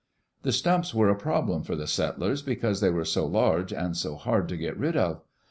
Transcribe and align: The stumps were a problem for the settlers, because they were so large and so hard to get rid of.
The 0.41 0.51
stumps 0.51 0.95
were 0.95 1.09
a 1.09 1.15
problem 1.15 1.61
for 1.61 1.75
the 1.75 1.85
settlers, 1.85 2.41
because 2.41 2.81
they 2.81 2.89
were 2.89 3.05
so 3.05 3.23
large 3.27 3.71
and 3.71 3.95
so 3.95 4.15
hard 4.15 4.49
to 4.49 4.57
get 4.57 4.75
rid 4.75 4.97
of. 4.97 5.21